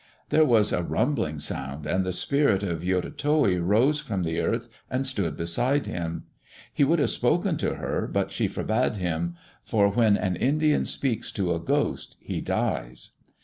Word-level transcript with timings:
There 0.29 0.43
was 0.45 0.73
a 0.73 0.81
rumbling 0.81 1.37
sound 1.37 1.85
and 1.85 2.03
the 2.03 2.11
spirit 2.11 2.63
of 2.63 2.81
Yototowi 2.83 3.55
arose 3.61 3.99
from 3.99 4.23
the 4.23 4.39
earth 4.39 4.67
and 4.89 5.05
stood 5.05 5.37
beside 5.37 5.85
him. 5.85 6.23
He 6.73 6.83
would 6.83 6.97
have 6.97 7.11
spoken 7.11 7.55
to 7.57 7.75
her, 7.75 8.09
but 8.11 8.31
she 8.31 8.47
forbade 8.47 8.97
him, 8.97 9.35
for 9.63 9.89
when 9.89 10.17
an 10.17 10.35
Indian 10.37 10.85
speaks 10.85 11.31
to 11.33 11.53
a 11.53 11.59
ghost 11.59 12.17
he 12.19 12.41
dies. 12.41 13.11